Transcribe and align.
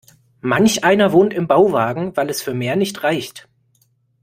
Manch 0.39 0.83
einer 0.83 1.11
wohnt 1.11 1.31
im 1.31 1.47
Bauwagen, 1.47 2.17
weil 2.17 2.31
es 2.31 2.41
für 2.41 2.55
mehr 2.55 2.75
nicht 2.75 3.03
reicht. 3.03 3.47